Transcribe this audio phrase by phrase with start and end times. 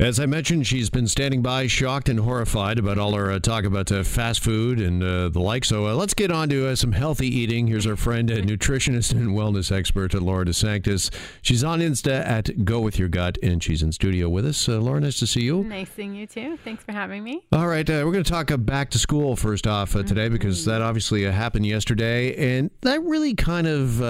[0.00, 3.62] As I mentioned, she's been standing by, shocked and horrified about all our uh, talk
[3.62, 5.64] about uh, fast food and uh, the like.
[5.64, 7.68] So uh, let's get on to uh, some healthy eating.
[7.68, 11.14] Here's our friend, uh, nutritionist and wellness expert, Laura DeSanctis.
[11.42, 14.66] She's on Insta at Go With Your Gut, and she's in studio with us.
[14.66, 15.62] Laura, nice to see you.
[15.62, 16.58] Nice seeing you too.
[16.64, 17.46] Thanks for having me.
[17.52, 20.32] All right, we're going to talk back to school first off today mm-hmm.
[20.32, 24.02] because that obviously happened yesterday, and that really kind of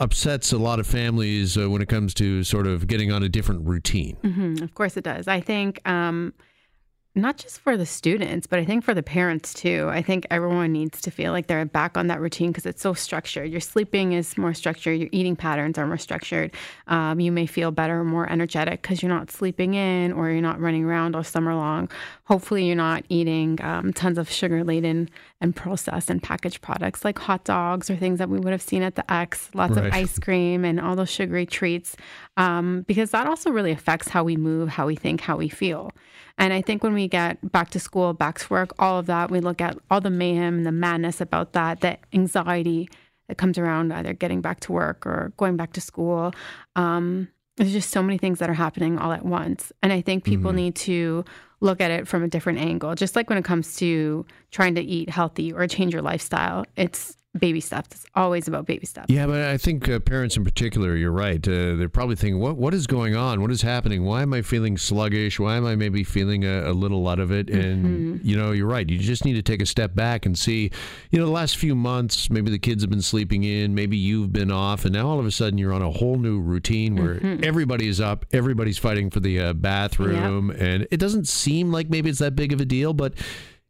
[0.00, 3.68] upsets a lot of families when it comes to sort of getting on a different
[3.68, 4.16] routine.
[4.24, 4.64] Mm-hmm.
[4.64, 5.27] Of course, it does.
[5.28, 6.32] I think um,
[7.18, 9.88] not just for the students, but I think for the parents too.
[9.90, 12.94] I think everyone needs to feel like they're back on that routine because it's so
[12.94, 13.50] structured.
[13.50, 16.54] Your sleeping is more structured, your eating patterns are more structured.
[16.86, 20.60] Um, you may feel better, more energetic because you're not sleeping in or you're not
[20.60, 21.90] running around all summer long.
[22.24, 25.08] Hopefully, you're not eating um, tons of sugar laden
[25.40, 28.82] and processed and packaged products like hot dogs or things that we would have seen
[28.82, 29.86] at the Ex, lots right.
[29.86, 31.96] of ice cream and all those sugary treats,
[32.36, 35.92] um, because that also really affects how we move, how we think, how we feel.
[36.38, 39.30] And I think when we get back to school, back to work, all of that,
[39.30, 42.88] we look at all the mayhem and the madness about that, the anxiety
[43.28, 46.32] that comes around either getting back to work or going back to school.
[46.74, 49.72] Um, there's just so many things that are happening all at once.
[49.82, 50.56] And I think people mm-hmm.
[50.56, 51.24] need to
[51.60, 52.94] look at it from a different angle.
[52.94, 57.16] Just like when it comes to trying to eat healthy or change your lifestyle, it's
[57.38, 57.88] baby steps.
[57.92, 59.06] It's always about baby steps.
[59.08, 61.46] Yeah, but I think uh, parents in particular, you're right.
[61.46, 63.40] Uh, they're probably thinking, what what is going on?
[63.40, 64.04] What is happening?
[64.04, 65.38] Why am I feeling sluggish?
[65.38, 67.50] Why am I maybe feeling a, a little out of it?
[67.50, 68.26] And mm-hmm.
[68.26, 68.88] you know, you're right.
[68.88, 70.70] You just need to take a step back and see.
[71.10, 74.32] You know, the last few months, maybe the kids have been sleeping in, maybe you've
[74.32, 77.16] been off, and now all of a sudden you're on a whole new routine where
[77.16, 77.44] mm-hmm.
[77.44, 80.60] everybody's up, everybody's fighting for the uh, bathroom, yep.
[80.60, 83.14] and it doesn't seem like maybe it's that big of a deal, but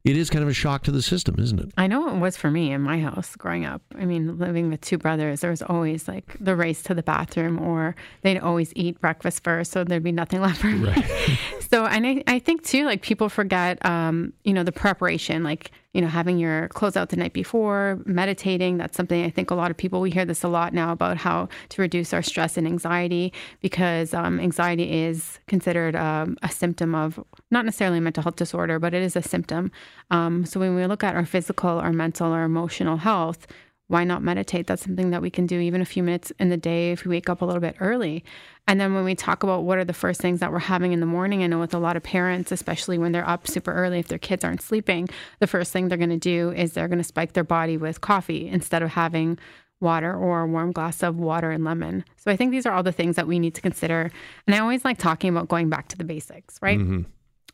[0.09, 1.71] it is kind of a shock to the system, isn't it?
[1.77, 3.83] I know it was for me in my house growing up.
[3.99, 7.61] I mean, living with two brothers, there was always like the race to the bathroom,
[7.61, 10.89] or they'd always eat breakfast first, so there'd be nothing left for me.
[10.89, 11.39] Right.
[11.71, 15.73] so, and I, I think too, like people forget, um, you know, the preparation, like
[15.99, 18.79] you know, having your clothes out the night before, meditating.
[18.79, 21.17] That's something I think a lot of people, we hear this a lot now about
[21.17, 26.95] how to reduce our stress and anxiety because um, anxiety is considered um, a symptom
[26.95, 27.19] of
[27.51, 29.73] not necessarily a mental health disorder, but it is a symptom.
[30.13, 33.49] Um, so when we look at our physical, our mental, or emotional health,
[33.89, 34.67] why not meditate?
[34.67, 37.11] That's something that we can do even a few minutes in the day if we
[37.11, 38.23] wake up a little bit early.
[38.67, 41.01] And then when we talk about what are the first things that we're having in
[41.01, 43.99] the morning, I know with a lot of parents, especially when they're up super early,
[43.99, 45.09] if their kids aren't sleeping,
[45.41, 48.03] the first thing they're going to do is they're going to spike their body with
[48.03, 49.39] coffee instead of having
[49.81, 52.05] water or a warm glass of water and lemon.
[52.17, 54.11] So I think these are all the things that we need to consider.
[54.47, 56.79] And I always like talking about going back to the basics, right?
[56.79, 57.03] Mm-hmm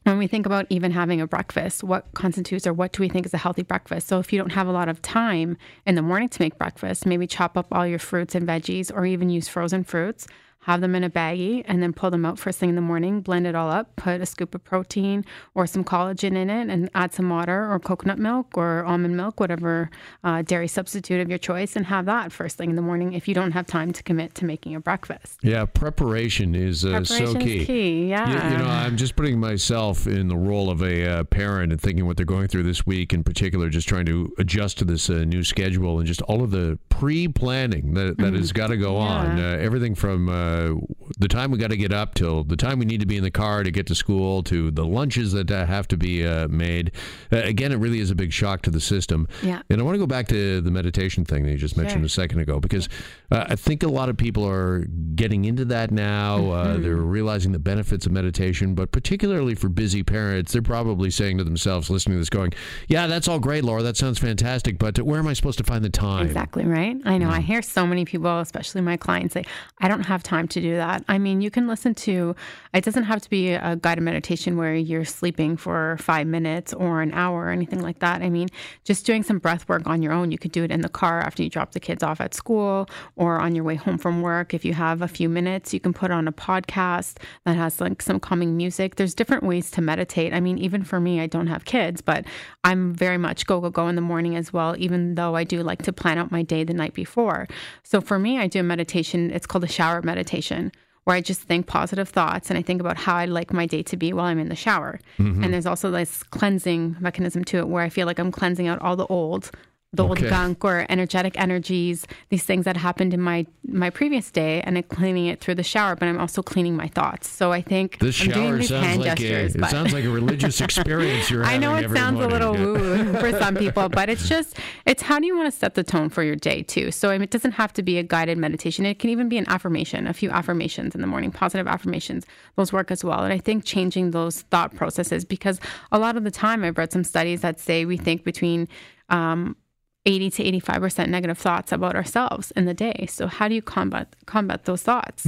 [0.04, 3.26] when we think about even having a breakfast, what constitutes or what do we think
[3.26, 4.06] is a healthy breakfast?
[4.06, 5.56] So, if you don't have a lot of time
[5.86, 9.06] in the morning to make breakfast, maybe chop up all your fruits and veggies or
[9.06, 10.26] even use frozen fruits
[10.64, 13.20] have them in a baggie, and then pull them out first thing in the morning,
[13.20, 16.88] blend it all up, put a scoop of protein or some collagen in it, and
[16.94, 19.90] add some water or coconut milk or almond milk, whatever
[20.24, 23.28] uh, dairy substitute of your choice, and have that first thing in the morning if
[23.28, 25.38] you don't have time to commit to making a breakfast.
[25.42, 27.64] Yeah, preparation is uh, so key.
[27.66, 28.08] key.
[28.08, 28.28] Yeah.
[28.28, 31.80] You, you, know, I'm just putting myself in the role of a uh, parent and
[31.80, 35.10] thinking what they're going through this week in particular, just trying to adjust to this
[35.10, 38.36] uh, new schedule and just all of the pre planning that, that mm-hmm.
[38.36, 39.02] has got to go yeah.
[39.02, 39.38] on.
[39.38, 42.78] Uh, everything from uh, uh, the time we got to get up till the time
[42.78, 45.50] we need to be in the car to get to school to the lunches that
[45.50, 46.92] uh, have to be uh, made.
[47.32, 49.26] Uh, again, it really is a big shock to the system.
[49.42, 49.62] Yeah.
[49.70, 52.06] And I want to go back to the meditation thing that you just mentioned sure.
[52.06, 52.88] a second ago because
[53.30, 56.38] uh, I think a lot of people are getting into that now.
[56.38, 56.82] Mm-hmm.
[56.82, 61.44] they're realizing the benefits of meditation, but particularly for busy parents, they're probably saying to
[61.44, 62.52] themselves, listening to this, going,
[62.88, 63.82] "Yeah, that's all great, Laura.
[63.82, 66.96] That sounds fantastic, but where am I supposed to find the time?" Exactly right.
[67.04, 67.28] I know.
[67.28, 67.32] Mm.
[67.32, 69.44] I hear so many people, especially my clients, say,
[69.80, 71.03] "I don't have time." time to do that.
[71.08, 72.34] I mean, you can listen to,
[72.72, 77.02] it doesn't have to be a guided meditation where you're sleeping for five minutes or
[77.02, 78.22] an hour or anything like that.
[78.22, 78.48] I mean,
[78.84, 80.30] just doing some breath work on your own.
[80.30, 82.88] You could do it in the car after you drop the kids off at school
[83.16, 84.54] or on your way home from work.
[84.54, 88.00] If you have a few minutes, you can put on a podcast that has like
[88.00, 88.96] some calming music.
[88.96, 90.32] There's different ways to meditate.
[90.32, 92.24] I mean, even for me, I don't have kids, but
[92.64, 95.62] I'm very much go, go, go in the morning as well, even though I do
[95.62, 97.46] like to plan out my day the night before.
[97.82, 99.30] So for me, I do a meditation.
[99.30, 100.72] It's called a shower meditation
[101.04, 103.82] where I just think positive thoughts and I think about how I'd like my day
[103.84, 105.00] to be while I'm in the shower.
[105.18, 105.44] Mm-hmm.
[105.44, 108.80] And there's also this cleansing mechanism to it where I feel like I'm cleansing out
[108.80, 109.50] all the old
[109.96, 114.60] the old gunk or energetic energies, these things that happened in my my previous day,
[114.62, 115.96] and I'm cleaning it through the shower.
[115.96, 117.28] But I'm also cleaning my thoughts.
[117.28, 120.04] So I think This I'm doing shower these sounds hand like a, it sounds like
[120.04, 124.08] a religious experience you're I know it sounds a little woo for some people, but
[124.08, 126.90] it's just it's how do you want to set the tone for your day too.
[126.90, 128.86] So I mean, it doesn't have to be a guided meditation.
[128.86, 132.26] It can even be an affirmation, a few affirmations in the morning, positive affirmations.
[132.56, 133.24] Those work as well.
[133.24, 135.60] And I think changing those thought processes because
[135.92, 138.68] a lot of the time I've read some studies that say we think between
[139.08, 139.56] um,
[140.06, 143.06] 80 to 85% negative thoughts about ourselves in the day.
[143.08, 145.24] So how do you combat combat those thoughts?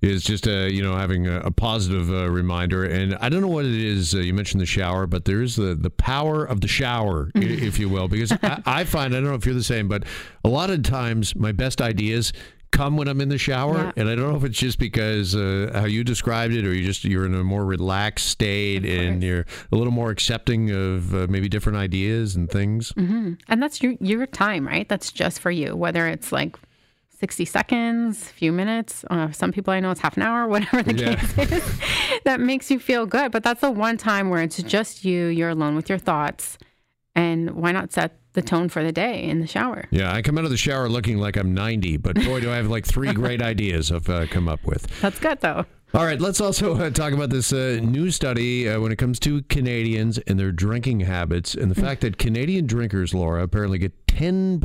[0.00, 3.48] is just a you know having a, a positive uh, reminder and i don't know
[3.48, 6.60] what it is uh, you mentioned the shower but there is the the power of
[6.60, 9.62] the shower if you will because I, I find i don't know if you're the
[9.62, 10.04] same but
[10.44, 12.32] a lot of times my best ideas
[12.70, 13.92] come when i'm in the shower Yeah.
[13.96, 16.84] and i don't know if it's just because uh, how you described it or you
[16.84, 21.26] just you're in a more relaxed state and you're a little more accepting of uh,
[21.30, 24.88] maybe different ideas and things And that's your your time, right?
[24.88, 25.74] That's just for you.
[25.76, 26.56] Whether it's like
[27.20, 30.82] 60 seconds, a few minutes, uh, some people I know it's half an hour, whatever
[30.82, 31.14] the Yeah.
[31.16, 31.80] case is,
[32.24, 33.32] that makes you feel good.
[33.32, 36.58] But that's the one time where it's just you, you're alone with your thoughts.
[37.16, 39.84] And why not set the tone for the day in the shower?
[39.90, 42.56] yeah i come out of the shower looking like i'm 90 but boy do i
[42.56, 45.64] have like three great ideas i've uh, come up with That's good though.
[45.94, 49.18] All right, let's also uh, talk about this uh, new study uh, when it comes
[49.20, 53.94] to Canadians and their drinking habits, and the fact that Canadian drinkers, Laura, apparently get
[54.08, 54.58] 10%,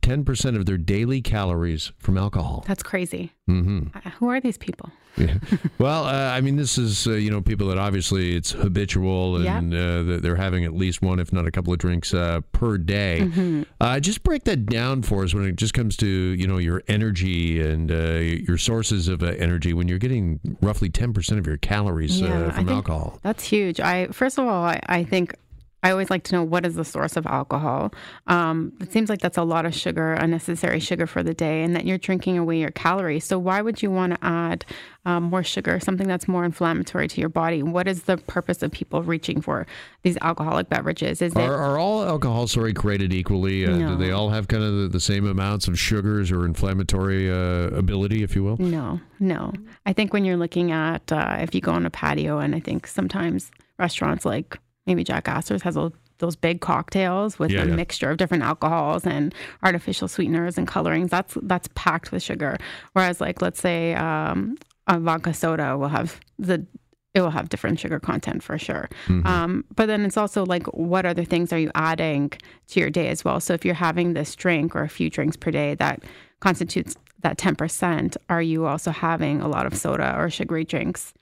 [0.00, 2.64] 10% of their daily calories from alcohol.
[2.66, 3.32] That's crazy.
[3.48, 3.98] Mm-hmm.
[4.18, 4.90] Who are these people?
[5.16, 5.34] Yeah.
[5.78, 9.74] well, uh, I mean, this is, uh, you know, people that obviously it's habitual and
[9.74, 13.18] uh, they're having at least one, if not a couple of drinks uh, per day.
[13.24, 13.62] Mm-hmm.
[13.80, 16.82] Uh, just break that down for us when it just comes to, you know, your
[16.88, 21.58] energy and uh, your sources of uh, energy when you're getting roughly 10% of your
[21.58, 23.18] calories Yeah, uh, from alcohol.
[23.22, 23.80] That's huge.
[23.80, 25.34] I first of all, I, I think
[25.82, 27.92] I always like to know what is the source of alcohol.
[28.26, 31.74] Um, it seems like that's a lot of sugar, unnecessary sugar for the day, and
[31.74, 33.24] that you're drinking away your calories.
[33.24, 34.64] So why would you want to add
[35.06, 37.62] um, more sugar, something that's more inflammatory to your body?
[37.62, 39.66] What is the purpose of people reaching for
[40.02, 41.22] these alcoholic beverages?
[41.22, 43.66] Is it Are, are all alcohol, sorry, created equally?
[43.66, 47.30] Uh, Do they all have kind of the, the same amounts of sugars or inflammatory
[47.30, 48.58] uh, ability, if you will?
[48.58, 49.52] No, no.
[49.86, 52.60] I think when you're looking at uh, if you go on a patio, and I
[52.60, 57.66] think sometimes restaurants like maybe Jack Astor's has a, those big cocktails with Yeah, a
[57.66, 57.74] yeah.
[57.74, 61.10] mixture of different alcohols and artificial sweeteners and colorings.
[61.10, 62.56] That's that's packed with sugar.
[62.92, 64.56] Whereas, like let's say um,
[64.86, 66.66] a vodka soda will have the
[67.12, 68.88] it will have different sugar content for sure.
[69.08, 72.30] Um, but then it's also like, what other things are you adding
[72.68, 73.40] to your day as well?
[73.40, 76.04] So if you're having this drink or a few drinks per day that
[76.38, 81.12] constitutes that 10%, are you also having a lot of soda or sugary drinks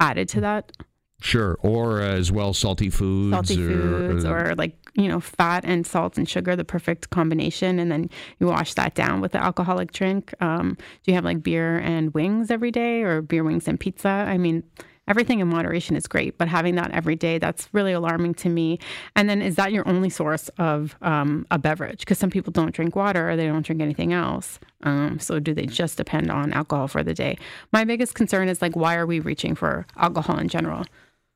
[0.00, 0.72] added to that?
[1.20, 1.56] Sure.
[1.62, 3.34] Or uh, as well, salty foods.
[3.34, 7.10] Salty or, foods uh, or like, you know, fat and salt and sugar, the perfect
[7.10, 7.78] combination.
[7.78, 10.34] And then you wash that down with the alcoholic drink.
[10.40, 14.08] Um, do you have like beer and wings every day or beer, wings, and pizza?
[14.08, 14.62] I mean,
[15.08, 18.78] everything in moderation is great, but having that every day, that's really alarming to me.
[19.14, 22.00] And then is that your only source of um, a beverage?
[22.00, 24.58] Because some people don't drink water or they don't drink anything else.
[24.82, 27.38] Um, so do they just depend on alcohol for the day?
[27.72, 30.84] My biggest concern is like, why are we reaching for alcohol in general?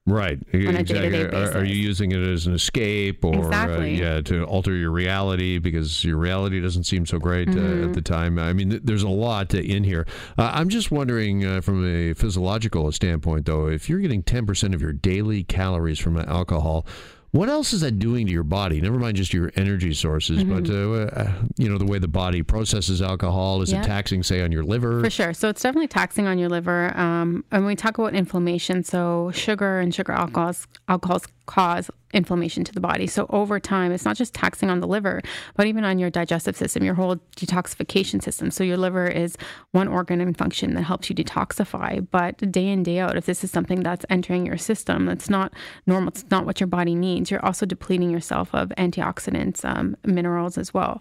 [0.06, 0.38] Right.
[0.52, 1.10] a exactly.
[1.10, 4.02] day-to-day Are, are you using it as an escape or Exactly.
[4.02, 7.84] uh, yeah, to alter your reality because your reality doesn't seem so great uh, Mm-hmm.
[7.88, 8.38] at the time?
[8.38, 10.06] I mean, th- there's a lot uh, in here.
[10.38, 14.80] Uh, I'm just wondering uh, from a physiological standpoint, though, if you're getting 10% of
[14.82, 16.86] your daily calories from alcohol,
[17.32, 18.80] what else is that doing to your body?
[18.80, 22.42] Never mind just your energy sources, but uh, uh, you know the way the body
[22.42, 23.62] processes alcohol.
[23.62, 23.76] Is Mm-hmm.
[23.76, 23.82] Yeah.
[23.84, 25.02] it taxing, say, on your liver?
[25.04, 25.32] For sure.
[25.32, 26.96] So it's definitely taxing on your liver.
[26.98, 32.64] Um, and when we talk about inflammation, so sugar and sugar alcohols, alcohols cause inflammation
[32.64, 33.06] to the body.
[33.06, 35.22] So over time, it's not just taxing on the liver,
[35.54, 38.50] but even on your digestive system, your whole detoxification system.
[38.50, 39.36] So your liver is
[39.72, 42.06] one organ and function that helps you detoxify.
[42.10, 45.52] But day in, day out, if this is something that's entering your system, that's not
[45.86, 50.58] normal, it's not what your body needs, you're also depleting yourself of antioxidants, um, minerals
[50.58, 50.98] as well.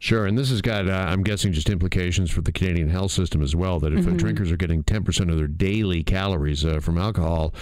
[0.00, 3.42] Sure, and this has got, uh, I'm guessing, just implications for the Canadian health system
[3.42, 3.80] as well.
[3.80, 4.12] That if Mm-hmm.
[4.14, 7.52] uh, drinkers are getting 10% of their daily calories uh, from alcohol,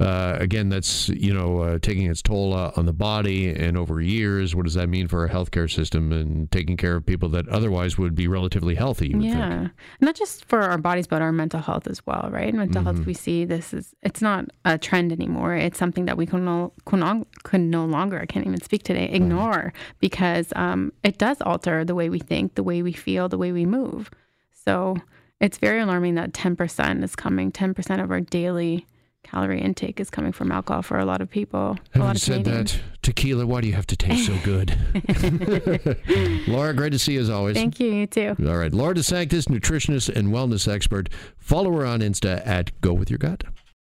[0.00, 3.48] uh, again, that's you know uh, taking its toll uh, on the body.
[3.54, 7.06] And over years, what does that mean for our healthcare system and taking care of
[7.06, 9.08] people that otherwise would be relatively healthy?
[9.10, 9.36] You would think.
[9.36, 9.68] Yeah,
[10.00, 12.52] not just for our bodies, but our mental health as well, right?
[12.52, 12.96] Mental Mm-hmm.
[12.96, 15.54] health, we see this is it's not a trend anymore.
[15.54, 18.82] It's something that we can no, can no, can no longer, I can't even speak
[18.82, 23.28] today, ignore because um, it does alter the way we think, the way we feel,
[23.28, 24.10] the way we move.
[24.52, 24.96] So
[25.40, 28.86] it's very alarming that 10% is coming, 10% of our daily
[29.22, 32.22] calorie intake is coming from alcohol for a lot of people, a Having lot of
[32.22, 32.72] said Canadians.
[32.74, 34.76] that, Tequila, why do you have to taste so good?
[36.46, 37.56] Laura, great to see you as always.
[37.56, 37.90] Thank you.
[37.92, 38.36] You too.
[38.46, 38.72] All right.
[38.72, 41.08] Laura DeSanctis, nutritionist and wellness expert.
[41.38, 43.44] Follow her on Insta at Go With Your Gut.